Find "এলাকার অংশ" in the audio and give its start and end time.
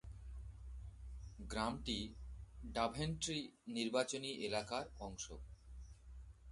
4.47-5.25